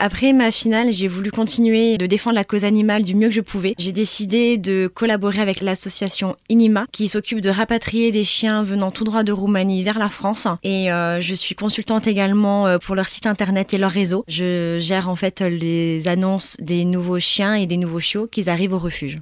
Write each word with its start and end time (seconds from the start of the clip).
Après 0.00 0.32
ma 0.32 0.52
finale, 0.52 0.92
j'ai 0.92 1.08
voulu 1.08 1.32
continuer 1.32 1.98
de 1.98 2.06
défendre 2.06 2.36
la 2.36 2.44
cause 2.44 2.64
animale 2.64 3.02
du 3.02 3.16
mieux 3.16 3.30
que 3.30 3.34
je 3.34 3.40
pouvais. 3.40 3.74
J'ai 3.78 3.90
décidé 3.90 4.56
de 4.56 4.88
collaborer 4.94 5.40
avec 5.40 5.60
l'association 5.60 6.36
Inima 6.48 6.86
qui 6.92 7.08
s'occupe 7.08 7.40
de 7.40 7.50
rapatrier 7.50 8.12
des 8.12 8.22
chiens 8.22 8.62
venant 8.62 8.92
tout 8.92 9.02
droit 9.02 9.24
de 9.24 9.32
Roumanie 9.32 9.82
vers 9.82 9.98
la 9.98 10.08
France 10.08 10.46
et 10.62 10.92
euh, 10.92 11.20
je 11.20 11.34
suis 11.34 11.56
consultante 11.56 12.06
également 12.06 12.68
euh, 12.68 12.78
pour 12.78 12.94
leur 12.94 13.06
site 13.06 13.26
internet 13.26 13.74
et 13.74 13.78
leur 13.78 13.90
réseau. 13.90 14.24
Je 14.28 14.78
gère 14.78 15.08
en 15.08 15.16
fait 15.16 15.40
les 15.40 16.06
annonces 16.06 16.56
des 16.60 16.84
nouveaux 16.84 17.18
chiens 17.18 17.54
et 17.54 17.66
des 17.66 17.76
nouveaux 17.76 17.98
chiots 17.98 18.28
qui 18.28 18.48
arrivent 18.48 18.74
au 18.74 18.78
refuge. 18.78 19.16